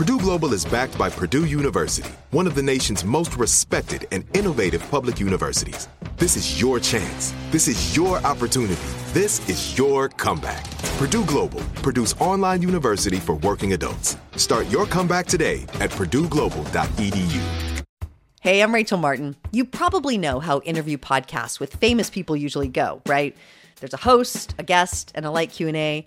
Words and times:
Purdue 0.00 0.18
Global 0.18 0.54
is 0.54 0.64
backed 0.64 0.96
by 0.96 1.10
Purdue 1.10 1.44
University, 1.44 2.08
one 2.30 2.46
of 2.46 2.54
the 2.54 2.62
nation's 2.62 3.04
most 3.04 3.36
respected 3.36 4.08
and 4.12 4.24
innovative 4.34 4.82
public 4.90 5.20
universities. 5.20 5.88
This 6.16 6.36
is 6.36 6.58
your 6.58 6.80
chance. 6.80 7.34
This 7.50 7.68
is 7.68 7.94
your 7.94 8.16
opportunity. 8.24 8.80
This 9.12 9.46
is 9.46 9.76
your 9.76 10.08
comeback. 10.08 10.64
Purdue 10.96 11.26
Global, 11.26 11.60
Purdue's 11.82 12.14
online 12.14 12.62
university 12.62 13.18
for 13.18 13.34
working 13.34 13.74
adults. 13.74 14.16
Start 14.36 14.70
your 14.70 14.86
comeback 14.86 15.26
today 15.26 15.64
at 15.80 15.90
purdueglobal.edu. 15.90 17.84
Hey, 18.40 18.62
I'm 18.62 18.72
Rachel 18.74 18.96
Martin. 18.96 19.36
You 19.50 19.66
probably 19.66 20.16
know 20.16 20.40
how 20.40 20.60
interview 20.60 20.96
podcasts 20.96 21.60
with 21.60 21.74
famous 21.74 22.08
people 22.08 22.34
usually 22.38 22.68
go, 22.68 23.02
right? 23.06 23.36
There's 23.80 23.92
a 23.92 23.98
host, 23.98 24.54
a 24.58 24.62
guest, 24.62 25.12
and 25.14 25.26
a 25.26 25.30
light 25.30 25.50
Q&A. 25.50 26.06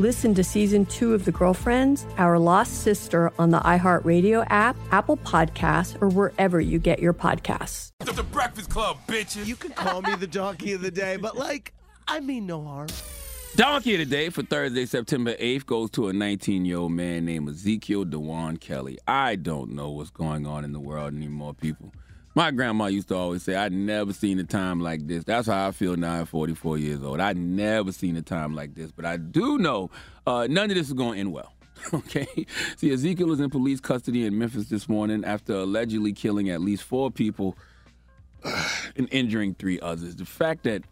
Listen 0.00 0.34
to 0.36 0.42
season 0.42 0.86
two 0.86 1.12
of 1.12 1.26
The 1.26 1.30
Girlfriends, 1.30 2.06
Our 2.16 2.38
Lost 2.38 2.84
Sister 2.84 3.30
on 3.38 3.50
the 3.50 3.60
iHeartRadio 3.60 4.46
app, 4.48 4.74
Apple 4.92 5.18
Podcasts, 5.18 6.00
or 6.00 6.08
wherever 6.08 6.58
you 6.58 6.78
get 6.78 7.00
your 7.00 7.12
podcasts. 7.12 7.92
The 7.98 8.22
Breakfast 8.22 8.70
Club, 8.70 8.96
bitches. 9.06 9.44
You 9.44 9.56
can 9.56 9.72
call 9.72 10.00
me 10.00 10.14
the 10.14 10.26
donkey 10.26 10.72
of 10.72 10.80
the 10.80 10.90
day, 10.90 11.18
but 11.18 11.36
like, 11.36 11.74
I 12.08 12.20
mean 12.20 12.46
no 12.46 12.64
harm. 12.64 12.88
Donkey 13.56 13.92
of 13.92 13.98
the 13.98 14.06
day 14.06 14.30
for 14.30 14.42
Thursday, 14.42 14.86
September 14.86 15.34
8th 15.34 15.66
goes 15.66 15.90
to 15.90 16.08
a 16.08 16.14
19 16.14 16.64
year 16.64 16.78
old 16.78 16.92
man 16.92 17.26
named 17.26 17.50
Ezekiel 17.50 18.06
Dewayne 18.06 18.58
Kelly. 18.58 18.96
I 19.06 19.36
don't 19.36 19.72
know 19.72 19.90
what's 19.90 20.08
going 20.08 20.46
on 20.46 20.64
in 20.64 20.72
the 20.72 20.80
world 20.80 21.14
anymore, 21.14 21.52
people. 21.52 21.92
My 22.34 22.52
grandma 22.52 22.86
used 22.86 23.08
to 23.08 23.16
always 23.16 23.42
say, 23.42 23.56
I'd 23.56 23.72
never 23.72 24.12
seen 24.12 24.38
a 24.38 24.44
time 24.44 24.80
like 24.80 25.06
this. 25.08 25.24
That's 25.24 25.48
how 25.48 25.66
I 25.66 25.72
feel 25.72 25.96
now 25.96 26.20
at 26.20 26.28
44 26.28 26.78
years 26.78 27.02
old. 27.02 27.18
I'd 27.18 27.36
never 27.36 27.90
seen 27.90 28.16
a 28.16 28.22
time 28.22 28.54
like 28.54 28.74
this. 28.74 28.92
But 28.92 29.04
I 29.04 29.16
do 29.16 29.58
know 29.58 29.90
uh, 30.26 30.46
none 30.48 30.70
of 30.70 30.76
this 30.76 30.86
is 30.86 30.92
going 30.92 31.14
to 31.14 31.20
end 31.20 31.32
well. 31.32 31.52
Okay? 31.94 32.46
See, 32.76 32.92
Ezekiel 32.92 33.32
is 33.32 33.40
in 33.40 33.48
police 33.48 33.80
custody 33.80 34.26
in 34.26 34.38
Memphis 34.38 34.68
this 34.68 34.86
morning 34.86 35.24
after 35.24 35.54
allegedly 35.54 36.12
killing 36.12 36.50
at 36.50 36.60
least 36.60 36.82
four 36.82 37.10
people 37.10 37.56
and 38.96 39.08
injuring 39.10 39.54
three 39.54 39.80
others. 39.80 40.14
The 40.14 40.26
fact 40.26 40.64
that 40.64 40.82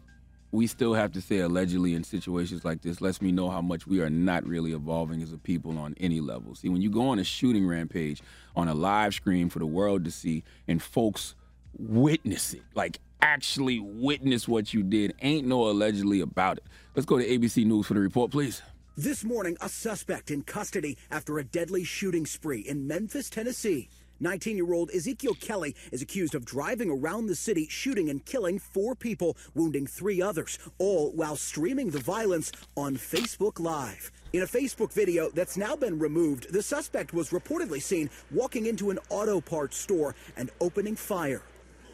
we 0.51 0.65
still 0.67 0.93
have 0.93 1.11
to 1.13 1.21
say 1.21 1.39
allegedly 1.39 1.93
in 1.93 2.03
situations 2.03 2.65
like 2.65 2.81
this 2.81 3.01
lets 3.01 3.21
me 3.21 3.31
know 3.31 3.49
how 3.49 3.61
much 3.61 3.85
we 3.85 4.01
are 4.01 4.09
not 4.09 4.45
really 4.45 4.73
evolving 4.73 5.21
as 5.21 5.31
a 5.31 5.37
people 5.37 5.77
on 5.77 5.95
any 5.99 6.19
level. 6.19 6.55
See, 6.55 6.69
when 6.69 6.81
you 6.81 6.89
go 6.89 7.09
on 7.09 7.19
a 7.19 7.23
shooting 7.23 7.67
rampage 7.67 8.21
on 8.55 8.67
a 8.67 8.73
live 8.73 9.13
stream 9.13 9.49
for 9.49 9.59
the 9.59 9.67
world 9.67 10.05
to 10.05 10.11
see 10.11 10.43
and 10.67 10.81
folks 10.81 11.35
witness 11.77 12.53
it, 12.53 12.63
like 12.73 12.99
actually 13.21 13.79
witness 13.79 14.47
what 14.47 14.73
you 14.73 14.81
did, 14.81 15.13
ain't 15.21 15.45
no 15.45 15.69
allegedly 15.69 16.21
about 16.21 16.57
it. 16.57 16.63
Let's 16.95 17.05
go 17.05 17.19
to 17.19 17.25
ABC 17.25 17.65
News 17.65 17.85
for 17.85 17.93
the 17.93 17.99
report, 17.99 18.31
please. 18.31 18.61
This 18.97 19.23
morning, 19.23 19.55
a 19.61 19.69
suspect 19.69 20.29
in 20.29 20.41
custody 20.41 20.97
after 21.09 21.39
a 21.39 21.43
deadly 21.43 21.83
shooting 21.83 22.25
spree 22.25 22.59
in 22.59 22.87
Memphis, 22.87 23.29
Tennessee. 23.29 23.87
19 24.19 24.57
year 24.57 24.73
old 24.73 24.91
Ezekiel 24.91 25.35
Kelly 25.35 25.75
is 25.91 26.01
accused 26.01 26.35
of 26.35 26.45
driving 26.45 26.89
around 26.89 27.27
the 27.27 27.35
city, 27.35 27.67
shooting 27.69 28.09
and 28.09 28.25
killing 28.25 28.59
four 28.59 28.95
people, 28.95 29.37
wounding 29.55 29.87
three 29.87 30.21
others, 30.21 30.59
all 30.77 31.11
while 31.11 31.35
streaming 31.35 31.89
the 31.89 31.99
violence 31.99 32.51
on 32.75 32.95
Facebook 32.95 33.59
Live. 33.59 34.11
In 34.31 34.43
a 34.43 34.47
Facebook 34.47 34.93
video 34.93 35.29
that's 35.29 35.57
now 35.57 35.75
been 35.75 35.97
removed, 35.97 36.53
the 36.53 36.61
suspect 36.61 37.13
was 37.13 37.31
reportedly 37.31 37.81
seen 37.81 38.09
walking 38.31 38.67
into 38.67 38.91
an 38.91 38.99
auto 39.09 39.41
parts 39.41 39.77
store 39.77 40.15
and 40.37 40.51
opening 40.61 40.95
fire. 40.95 41.41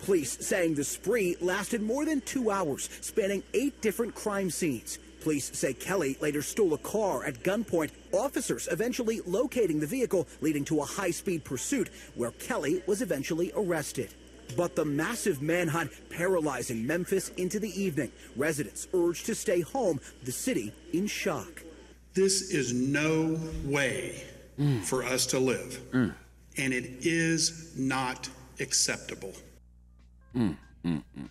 Police 0.03 0.37
saying 0.45 0.75
the 0.75 0.83
spree 0.83 1.37
lasted 1.39 1.81
more 1.81 2.05
than 2.05 2.21
two 2.21 2.51
hours, 2.51 2.89
spanning 3.01 3.41
eight 3.53 3.81
different 3.81 4.13
crime 4.13 4.49
scenes. 4.49 4.99
Police 5.25 5.57
say 5.57 5.73
Kelly 5.73 6.15
later 6.21 6.43
stole 6.43 6.75
a 6.75 6.77
car 6.77 7.25
at 7.25 7.41
gunpoint, 7.41 7.89
officers 8.13 8.67
eventually 8.71 9.21
locating 9.25 9.79
the 9.79 9.87
vehicle, 9.87 10.27
leading 10.39 10.63
to 10.65 10.81
a 10.81 10.85
high 10.85 11.09
speed 11.09 11.43
pursuit 11.43 11.89
where 12.13 12.29
Kelly 12.29 12.83
was 12.85 13.01
eventually 13.01 13.51
arrested. 13.55 14.13
But 14.55 14.75
the 14.75 14.85
massive 14.85 15.41
manhunt 15.41 15.89
paralyzing 16.11 16.85
Memphis 16.85 17.29
into 17.37 17.59
the 17.59 17.71
evening. 17.71 18.11
Residents 18.35 18.87
urged 18.93 19.25
to 19.25 19.33
stay 19.33 19.61
home, 19.61 19.99
the 20.21 20.31
city 20.31 20.71
in 20.93 21.07
shock. 21.07 21.63
This 22.13 22.51
is 22.51 22.71
no 22.71 23.39
way 23.63 24.25
for 24.83 25.03
us 25.03 25.25
to 25.25 25.39
live, 25.39 25.81
and 25.91 26.71
it 26.71 27.03
is 27.03 27.73
not 27.75 28.29
acceptable. 28.59 29.33
Mm, 30.35 30.55
mm, 30.85 31.03
mm. 31.17 31.29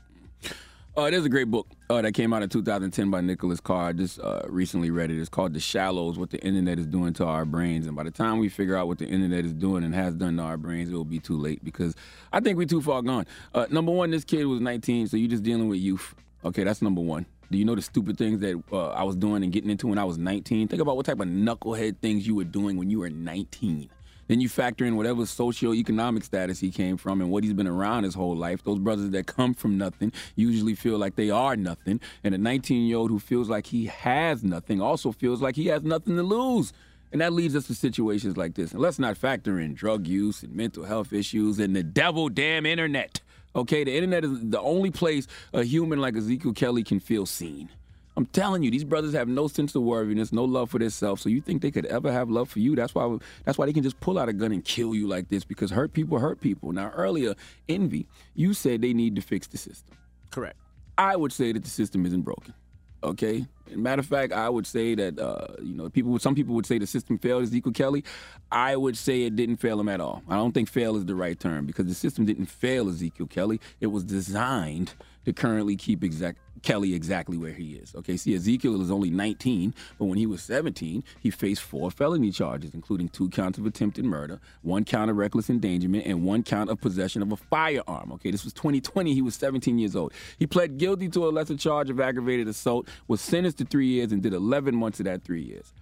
Uh, 0.97 1.11
there's 1.11 1.25
a 1.25 1.29
great 1.29 1.51
book 1.51 1.67
uh, 1.91 2.01
that 2.01 2.13
came 2.13 2.33
out 2.33 2.45
in 2.45 2.49
2010 2.49 3.11
by 3.11 3.21
Nicholas 3.21 3.59
Carr. 3.59 3.89
I 3.89 3.93
just 3.93 4.21
uh, 4.21 4.43
recently 4.47 4.93
read 4.93 5.11
it. 5.11 5.19
It's 5.19 5.29
called 5.29 5.53
The 5.53 5.59
Shallows 5.59 6.21
What 6.21 6.31
the 6.31 6.39
Internet 6.39 6.79
is 6.79 6.87
Doing 6.87 7.13
to 7.15 7.25
Our 7.25 7.45
Brains. 7.45 7.89
And 7.89 7.97
by 7.97 8.05
the 8.05 8.13
time 8.13 8.39
we 8.39 8.49
figure 8.49 8.77
out 8.77 8.87
what 8.87 8.99
the 8.99 9.07
internet 9.07 9.45
is 9.45 9.53
doing 9.53 9.83
and 9.83 9.93
has 9.93 10.15
done 10.15 10.37
to 10.37 10.45
our 10.45 10.57
brains, 10.57 10.91
it 10.91 10.93
will 10.93 11.05
be 11.05 11.19
too 11.19 11.37
late 11.37 11.65
because 11.65 11.97
I 12.33 12.39
think 12.39 12.59
we're 12.59 12.69
too 12.69 12.81
far 12.81 13.03
gone. 13.03 13.27
Uh, 13.53 13.67
number 13.71 13.91
one, 13.91 14.13
this 14.13 14.23
kid 14.23 14.45
was 14.45 14.61
19, 14.61 15.09
so 15.09 15.17
you're 15.17 15.29
just 15.29 15.43
dealing 15.43 15.67
with 15.69 15.81
youth. 15.81 16.15
Okay, 16.45 16.63
that's 16.63 16.81
number 16.81 17.01
one. 17.01 17.27
Do 17.51 17.59
you 17.59 17.65
know 17.65 17.75
the 17.75 17.83
stupid 17.83 18.17
things 18.17 18.39
that 18.39 18.63
uh, 18.71 18.91
I 18.91 19.03
was 19.03 19.17
doing 19.17 19.43
and 19.43 19.53
getting 19.53 19.71
into 19.71 19.89
when 19.89 19.99
I 19.99 20.05
was 20.05 20.17
19? 20.17 20.69
Think 20.69 20.81
about 20.81 20.97
what 20.97 21.07
type 21.07 21.19
of 21.19 21.27
knucklehead 21.27 21.99
things 21.99 22.25
you 22.25 22.37
were 22.37 22.45
doing 22.45 22.77
when 22.77 22.89
you 22.89 23.01
were 23.01 23.11
19. 23.11 23.91
Then 24.29 24.41
you 24.41 24.49
factor 24.49 24.85
in 24.85 24.97
whatever 24.97 25.23
socioeconomic 25.23 26.25
status 26.25 26.61
he 26.61 26.71
came 26.71 26.97
from 26.97 27.21
and 27.21 27.31
what 27.31 27.45
he's 27.45 27.53
been 27.53 27.67
around 27.67 28.05
his 28.05 28.15
whole 28.15 28.37
life. 28.37 28.63
Those 28.63 28.79
brothers 28.79 29.11
that 29.11 29.27
come 29.27 29.55
from 29.55 29.77
nothing 29.79 30.13
usually 30.37 30.75
feel 30.75 30.99
like 30.99 31.17
they 31.17 31.31
are 31.31 31.57
nothing. 31.57 32.01
And 32.23 32.35
a 32.35 32.39
19 32.39 32.87
year 32.87 32.97
old 32.97 33.11
who 33.11 33.19
feels 33.19 33.49
like 33.49 33.67
he 33.67 33.87
has 33.87 34.43
nothing 34.43 34.81
also 34.81 35.13
feels 35.13 35.43
like 35.43 35.57
he 35.57 35.67
has 35.67 35.83
nothing 35.83 36.17
to 36.17 36.23
lose. 36.23 36.73
And 37.13 37.21
that 37.21 37.33
leads 37.33 37.55
us 37.55 37.69
to 37.69 37.75
situations 37.75 38.37
like 38.37 38.55
this. 38.55 38.73
And 38.73 38.81
let's 38.81 38.99
not 38.99 39.17
factor 39.17 39.61
in 39.61 39.75
drug 39.75 40.07
use 40.07 40.43
and 40.43 40.55
mental 40.55 40.85
health 40.85 41.13
issues 41.13 41.61
and 41.61 41.77
the 41.77 41.83
devil 41.83 42.29
damn 42.29 42.67
internet. 42.67 43.21
Okay, 43.55 43.85
the 43.85 43.95
internet 43.95 44.25
is 44.25 44.51
the 44.51 44.61
only 44.61 44.91
place 44.91 45.29
a 45.53 45.63
human 45.63 46.01
like 46.01 46.17
Ezekiel 46.17 46.53
Kelly 46.53 46.83
can 46.83 46.99
feel 46.99 47.25
seen. 47.25 47.69
I'm 48.17 48.27
telling 48.27 48.63
you, 48.63 48.71
these 48.71 48.85
brothers 48.85 49.13
have 49.13 49.27
no 49.27 49.49
sense 49.49 49.75
of 49.75 49.83
worthiness, 49.83 50.33
no 50.33 50.45
love 50.45 50.71
for 50.71 50.79
themselves. 50.79 51.23
So 51.23 51.29
you 51.29 51.41
think 51.41 51.63
they 51.63 51.71
could 51.71 51.87
ever 51.87 52.13
have 52.13 52.31
love 52.31 52.49
for 52.49 52.61
you? 52.61 52.77
That's 52.77 52.95
why 52.95 53.19
that's 53.45 53.59
why 53.59 53.67
they 53.67 53.73
can 53.73 53.83
just 53.83 53.99
pull 54.01 54.19
out 54.19 54.29
a 54.29 54.33
gun 54.33 54.53
and 54.53 54.65
kill 54.65 54.95
you 54.95 55.09
like 55.09 55.29
this 55.29 55.45
because 55.45 55.71
hurt 55.71 55.93
people 55.93 56.19
hurt 56.19 56.41
people. 56.41 56.73
Now 56.73 56.91
earlier, 56.95 57.35
Envy, 57.69 58.07
you 58.35 58.55
said 58.55 58.83
they 58.83 58.93
need 58.93 59.17
to 59.17 59.23
fix 59.23 59.49
the 59.49 59.59
system. 59.59 59.97
Correct. 60.31 60.57
I 60.97 61.17
would 61.17 61.33
say 61.33 61.53
that 61.53 61.65
the 61.65 61.71
system 61.71 62.07
isn't 62.07 62.23
broken. 62.23 62.55
Okay. 63.03 63.47
Matter 63.75 64.01
of 64.01 64.07
fact, 64.07 64.33
I 64.33 64.49
would 64.49 64.67
say 64.67 64.95
that 64.95 65.19
uh, 65.19 65.55
you 65.61 65.75
know 65.75 65.91
people. 65.91 66.19
Some 66.19 66.35
people 66.35 66.55
would 66.55 66.67
say 66.67 66.79
the 66.79 66.87
system 66.87 67.19
failed 67.19 67.43
Ezekiel 67.43 67.73
Kelly. 67.73 68.05
I 68.53 68.77
would 68.77 68.97
say 68.97 69.23
it 69.23 69.37
didn't 69.37 69.57
fail 69.57 69.81
him 69.81 69.89
at 69.89 70.01
all. 70.01 70.23
I 70.29 70.37
don't 70.37 70.53
think 70.53 70.69
fail 70.69 70.97
is 70.97 71.05
the 71.05 71.15
right 71.15 71.39
term 71.39 71.67
because 71.67 71.87
the 71.87 71.95
system 71.95 72.25
didn't 72.25 72.47
fail 72.47 72.89
Ezekiel 72.89 73.27
Kelly. 73.27 73.61
It 73.81 73.89
was 73.89 74.05
designed 74.05 74.95
to 75.25 75.33
currently 75.33 75.77
keep 75.77 76.03
Ezekiel 76.03 76.41
Kelly 76.65 76.95
exactly 76.95 77.37
where 77.37 77.53
he 77.53 77.75
is. 77.75 77.95
Okay, 77.95 78.17
see, 78.17 78.35
Ezekiel 78.35 78.81
is 78.81 78.91
only 78.91 79.11
19, 79.11 79.75
but 79.99 80.07
when 80.07 80.19
he 80.19 80.27
was 80.27 80.43
17, 80.43 81.05
he 81.21 81.31
faced 81.31 81.63
four 81.63 81.91
felony 81.91 82.31
charges, 82.31 82.73
including 82.75 83.11
two 83.11 83.29
counts 83.29 83.59
of 83.59 83.67
attempted 83.67 84.05
murder, 84.05 84.41
one 84.63 84.85
count 84.85 85.11
of 85.11 85.17
reckless 85.17 85.51
endangerment, 85.51 86.07
and 86.07 86.25
one 86.25 86.43
count 86.43 86.71
of 86.71 86.81
possession 86.81 87.21
of 87.21 87.31
a 87.31 87.37
firearm. 87.37 88.11
Okay, 88.13 88.31
this 88.31 88.45
was 88.45 88.55
2020. 88.55 89.13
He 89.13 89.23
was 89.23 89.35
17 89.37 89.79
years 89.79 89.95
old. 89.95 90.15
He 90.39 90.47
pled 90.47 90.79
guilty 90.79 91.09
to 91.11 91.27
a 91.27 91.31
lesser 91.31 91.57
charge 91.57 91.91
of 91.91 92.01
aggravated 92.01 92.49
assault, 92.49 92.89
was 93.09 93.21
sentenced 93.21 93.59
to 93.59 93.65
three 93.67 93.87
years, 93.87 94.11
and 94.11 94.23
did 94.23 94.33
11 94.33 94.75
months 94.75 94.99
of 95.01 95.05
that 95.05 95.23
three 95.23 95.43
years. 95.43 95.75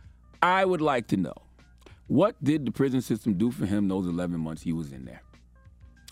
I 0.42 0.64
would 0.64 0.80
like 0.80 1.06
to 1.08 1.16
know 1.16 1.34
what 2.08 2.42
did 2.42 2.66
the 2.66 2.72
prison 2.72 3.00
system 3.00 3.34
do 3.34 3.52
for 3.52 3.66
him 3.66 3.86
those 3.86 4.06
11 4.06 4.40
months 4.40 4.62
he 4.62 4.72
was 4.72 4.92
in 4.92 5.04
there? 5.04 5.22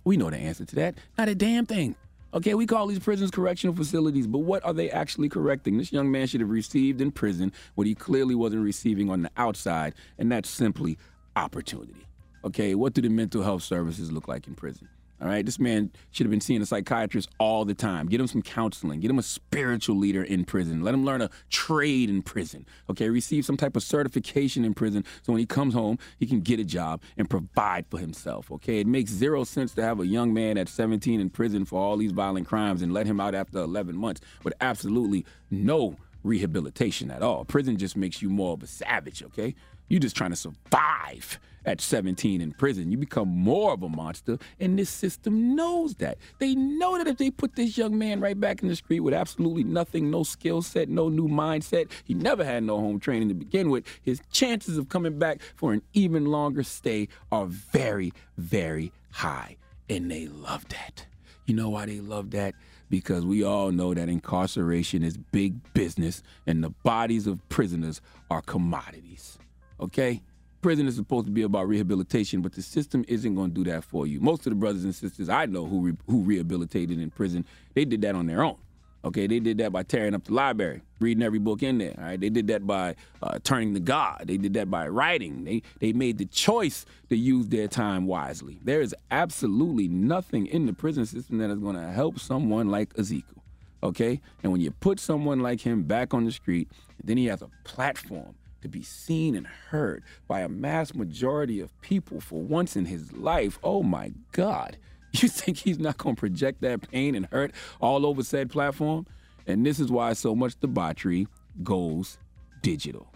We 0.04 0.16
know 0.16 0.30
the 0.30 0.38
answer 0.38 0.64
to 0.64 0.74
that. 0.76 0.94
Not 1.18 1.28
a 1.28 1.34
damn 1.34 1.66
thing. 1.66 1.96
Okay, 2.32 2.54
we 2.54 2.64
call 2.64 2.86
these 2.86 3.00
prisons 3.00 3.32
correctional 3.32 3.74
facilities, 3.74 4.28
but 4.28 4.38
what 4.38 4.64
are 4.64 4.72
they 4.72 4.88
actually 4.88 5.28
correcting? 5.28 5.78
This 5.78 5.92
young 5.92 6.12
man 6.12 6.28
should 6.28 6.40
have 6.40 6.50
received 6.50 7.00
in 7.00 7.10
prison 7.10 7.52
what 7.74 7.88
he 7.88 7.94
clearly 7.96 8.36
wasn't 8.36 8.62
receiving 8.62 9.10
on 9.10 9.22
the 9.22 9.30
outside, 9.36 9.94
and 10.16 10.30
that's 10.30 10.48
simply 10.48 10.96
opportunity. 11.34 12.06
Okay, 12.44 12.76
what 12.76 12.92
do 12.94 13.02
the 13.02 13.08
mental 13.08 13.42
health 13.42 13.64
services 13.64 14.12
look 14.12 14.28
like 14.28 14.46
in 14.46 14.54
prison? 14.54 14.88
All 15.20 15.28
right, 15.28 15.44
this 15.44 15.58
man 15.58 15.90
should 16.10 16.24
have 16.24 16.30
been 16.30 16.40
seeing 16.40 16.62
a 16.62 16.66
psychiatrist 16.66 17.28
all 17.38 17.64
the 17.66 17.74
time. 17.74 18.06
Get 18.06 18.20
him 18.20 18.26
some 18.26 18.40
counseling. 18.40 19.00
Get 19.00 19.10
him 19.10 19.18
a 19.18 19.22
spiritual 19.22 19.96
leader 19.96 20.22
in 20.22 20.44
prison. 20.44 20.82
Let 20.82 20.94
him 20.94 21.04
learn 21.04 21.20
a 21.20 21.30
trade 21.50 22.08
in 22.08 22.22
prison. 22.22 22.64
Okay, 22.88 23.10
receive 23.10 23.44
some 23.44 23.56
type 23.58 23.76
of 23.76 23.82
certification 23.82 24.64
in 24.64 24.72
prison 24.72 25.04
so 25.22 25.32
when 25.32 25.40
he 25.40 25.46
comes 25.46 25.74
home, 25.74 25.98
he 26.18 26.26
can 26.26 26.40
get 26.40 26.58
a 26.58 26.64
job 26.64 27.02
and 27.18 27.28
provide 27.28 27.86
for 27.90 27.98
himself. 27.98 28.50
Okay, 28.50 28.80
it 28.80 28.86
makes 28.86 29.10
zero 29.10 29.44
sense 29.44 29.74
to 29.74 29.82
have 29.82 30.00
a 30.00 30.06
young 30.06 30.32
man 30.32 30.56
at 30.56 30.68
17 30.68 31.20
in 31.20 31.28
prison 31.28 31.64
for 31.64 31.78
all 31.78 31.96
these 31.96 32.12
violent 32.12 32.46
crimes 32.46 32.80
and 32.80 32.94
let 32.94 33.06
him 33.06 33.20
out 33.20 33.34
after 33.34 33.58
11 33.58 33.96
months 33.96 34.22
with 34.42 34.54
absolutely 34.60 35.26
no 35.50 35.96
rehabilitation 36.22 37.10
at 37.10 37.22
all. 37.22 37.44
Prison 37.44 37.76
just 37.76 37.96
makes 37.96 38.22
you 38.22 38.30
more 38.30 38.54
of 38.54 38.62
a 38.62 38.66
savage, 38.66 39.22
okay? 39.22 39.54
You're 39.90 40.00
just 40.00 40.16
trying 40.16 40.30
to 40.30 40.36
survive 40.36 41.40
at 41.66 41.80
17 41.80 42.40
in 42.40 42.52
prison. 42.52 42.90
You 42.90 42.96
become 42.96 43.28
more 43.28 43.72
of 43.72 43.82
a 43.82 43.88
monster, 43.88 44.38
and 44.60 44.78
this 44.78 44.88
system 44.88 45.54
knows 45.54 45.96
that. 45.96 46.16
They 46.38 46.54
know 46.54 46.96
that 46.96 47.08
if 47.08 47.18
they 47.18 47.30
put 47.30 47.56
this 47.56 47.76
young 47.76 47.98
man 47.98 48.20
right 48.20 48.38
back 48.38 48.62
in 48.62 48.68
the 48.68 48.76
street 48.76 49.00
with 49.00 49.12
absolutely 49.12 49.64
nothing, 49.64 50.10
no 50.10 50.22
skill 50.22 50.62
set, 50.62 50.88
no 50.88 51.08
new 51.08 51.28
mindset, 51.28 51.90
he 52.04 52.14
never 52.14 52.44
had 52.44 52.62
no 52.62 52.78
home 52.78 53.00
training 53.00 53.28
to 53.28 53.34
begin 53.34 53.68
with, 53.68 53.84
his 54.00 54.22
chances 54.30 54.78
of 54.78 54.88
coming 54.88 55.18
back 55.18 55.40
for 55.56 55.72
an 55.72 55.82
even 55.92 56.26
longer 56.26 56.62
stay 56.62 57.08
are 57.32 57.46
very, 57.46 58.12
very 58.38 58.92
high. 59.10 59.56
And 59.88 60.08
they 60.10 60.28
love 60.28 60.68
that. 60.68 61.04
You 61.46 61.54
know 61.54 61.68
why 61.68 61.86
they 61.86 61.98
love 62.00 62.30
that? 62.30 62.54
Because 62.88 63.26
we 63.26 63.42
all 63.42 63.72
know 63.72 63.92
that 63.92 64.08
incarceration 64.08 65.02
is 65.02 65.16
big 65.16 65.60
business 65.74 66.22
and 66.46 66.62
the 66.62 66.70
bodies 66.70 67.26
of 67.26 67.46
prisoners 67.48 68.00
are 68.30 68.40
commodities. 68.40 69.36
Okay? 69.80 70.22
prison 70.60 70.86
is 70.86 70.96
supposed 70.96 71.26
to 71.26 71.32
be 71.32 71.42
about 71.42 71.68
rehabilitation, 71.68 72.42
but 72.42 72.52
the 72.52 72.62
system 72.62 73.04
isn't 73.08 73.34
going 73.34 73.50
to 73.50 73.64
do 73.64 73.70
that 73.70 73.84
for 73.84 74.06
you. 74.06 74.20
Most 74.20 74.46
of 74.46 74.50
the 74.50 74.56
brothers 74.56 74.84
and 74.84 74.94
sisters 74.94 75.28
I 75.28 75.46
know 75.46 75.66
who 75.66 75.80
re- 75.80 75.96
who 76.06 76.22
rehabilitated 76.22 77.00
in 77.00 77.10
prison, 77.10 77.44
they 77.74 77.84
did 77.84 78.02
that 78.02 78.14
on 78.14 78.26
their 78.26 78.42
own. 78.42 78.56
Okay, 79.02 79.26
they 79.26 79.40
did 79.40 79.56
that 79.58 79.72
by 79.72 79.82
tearing 79.82 80.14
up 80.14 80.24
the 80.24 80.34
library, 80.34 80.82
reading 81.00 81.22
every 81.22 81.38
book 81.38 81.62
in 81.62 81.78
there. 81.78 81.94
All 81.96 82.04
right, 82.04 82.20
they 82.20 82.28
did 82.28 82.48
that 82.48 82.66
by 82.66 82.96
uh, 83.22 83.38
turning 83.42 83.72
to 83.72 83.80
God. 83.80 84.24
They 84.26 84.36
did 84.36 84.52
that 84.54 84.70
by 84.70 84.88
writing. 84.88 85.44
They 85.44 85.62
they 85.78 85.94
made 85.94 86.18
the 86.18 86.26
choice 86.26 86.84
to 87.08 87.16
use 87.16 87.48
their 87.48 87.66
time 87.66 88.06
wisely. 88.06 88.58
There 88.62 88.82
is 88.82 88.94
absolutely 89.10 89.88
nothing 89.88 90.46
in 90.46 90.66
the 90.66 90.74
prison 90.74 91.06
system 91.06 91.38
that 91.38 91.50
is 91.50 91.58
going 91.58 91.76
to 91.76 91.90
help 91.90 92.18
someone 92.18 92.68
like 92.68 92.92
Ezekiel. 92.98 93.42
Okay, 93.82 94.20
and 94.42 94.52
when 94.52 94.60
you 94.60 94.70
put 94.70 95.00
someone 95.00 95.40
like 95.40 95.62
him 95.62 95.84
back 95.84 96.12
on 96.12 96.26
the 96.26 96.32
street, 96.32 96.68
then 97.02 97.16
he 97.16 97.24
has 97.26 97.40
a 97.40 97.48
platform 97.64 98.34
to 98.62 98.68
be 98.68 98.82
seen 98.82 99.34
and 99.34 99.46
heard 99.46 100.02
by 100.28 100.40
a 100.40 100.48
mass 100.48 100.94
majority 100.94 101.60
of 101.60 101.78
people 101.80 102.20
for 102.20 102.42
once 102.42 102.76
in 102.76 102.84
his 102.86 103.12
life. 103.12 103.58
Oh 103.62 103.82
my 103.82 104.12
God. 104.32 104.76
You 105.12 105.28
think 105.28 105.56
he's 105.56 105.80
not 105.80 105.98
going 105.98 106.14
to 106.14 106.20
project 106.20 106.60
that 106.60 106.88
pain 106.88 107.16
and 107.16 107.26
hurt 107.32 107.50
all 107.80 108.06
over 108.06 108.22
said 108.22 108.48
platform? 108.48 109.08
And 109.44 109.66
this 109.66 109.80
is 109.80 109.90
why 109.90 110.12
so 110.12 110.36
much 110.36 110.54
debauchery 110.60 111.26
goes 111.64 112.16
digital. 112.62 113.12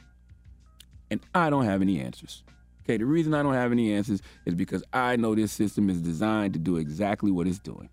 And 1.09 1.21
I 1.37 1.51
don't 1.51 1.67
have 1.67 1.83
any 1.83 2.01
answers. 2.01 2.43
Okay, 2.83 2.97
the 2.97 3.07
reason 3.07 3.33
I 3.33 3.45
don't 3.45 3.55
have 3.55 3.71
any 3.71 3.95
answers 3.95 4.21
is 4.45 4.55
because 4.55 4.83
I 4.93 5.15
know 5.15 5.37
this 5.37 5.53
system 5.53 5.89
is 5.89 6.01
designed 6.01 6.55
to 6.55 6.59
do 6.59 6.77
exactly 6.77 7.31
what 7.31 7.47
it's 7.47 7.61
doing. 7.61 7.89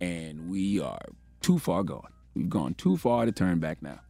And 0.00 0.50
we 0.50 0.80
are 0.80 1.06
too 1.40 1.58
far 1.58 1.82
gone. 1.84 2.12
We've 2.34 2.48
gone 2.48 2.74
too 2.74 2.96
far 2.96 3.24
to 3.24 3.32
turn 3.32 3.58
back 3.58 3.82
now. 3.82 4.00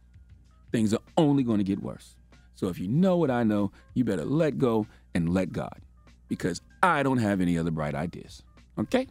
Things 0.71 0.93
are 0.93 0.99
only 1.17 1.43
going 1.43 1.59
to 1.59 1.63
get 1.63 1.81
worse. 1.81 2.15
So 2.59 2.67
if 2.67 2.77
you 2.77 2.89
know 2.89 3.15
what 3.15 3.31
I 3.31 3.45
know, 3.45 3.71
you 3.93 4.03
better 4.03 4.25
let 4.25 4.57
go 4.57 4.85
and 5.15 5.33
let 5.33 5.53
God 5.53 5.79
because 6.27 6.59
I 6.83 7.03
don't 7.03 7.19
have 7.19 7.39
any 7.39 7.57
other 7.57 7.71
bright 7.71 7.95
ideas. 7.95 8.43
Okay? 8.77 9.07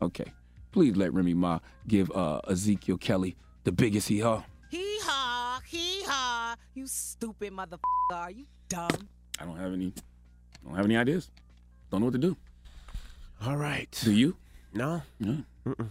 Okay. 0.00 0.32
Please 0.70 0.94
let 0.94 1.12
Remy 1.12 1.34
Ma 1.34 1.58
give 1.88 2.12
uh, 2.12 2.38
Ezekiel 2.48 2.98
Kelly 2.98 3.34
the 3.64 3.72
biggest 3.72 4.06
hee 4.06 4.20
haw. 4.20 4.44
Hee 4.70 4.98
haw, 5.02 5.58
hee 5.66 6.04
haw. 6.06 6.54
You 6.74 6.86
stupid 6.86 7.52
motherfucker. 7.52 7.80
Are 8.12 8.30
you 8.30 8.46
dumb? 8.68 9.08
I 9.40 9.46
don't 9.46 9.56
have 9.56 9.72
any. 9.72 9.92
Don't 10.64 10.76
have 10.76 10.84
any 10.84 10.96
ideas. 10.96 11.28
Don't 11.90 12.02
know 12.02 12.06
what 12.06 12.12
to 12.12 12.18
do. 12.18 12.36
All 13.44 13.56
right. 13.56 13.90
Do 14.04 14.12
you? 14.12 14.36
No. 14.74 15.02
No. 15.18 15.38
Mm-mm. 15.66 15.90